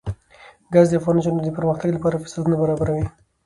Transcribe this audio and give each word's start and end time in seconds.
ګاز 0.73 0.87
د 0.89 0.93
افغان 0.99 1.15
نجونو 1.17 1.39
د 1.43 1.49
پرمختګ 1.57 1.89
لپاره 1.93 2.19
فرصتونه 2.21 2.55
برابروي. 2.61 3.05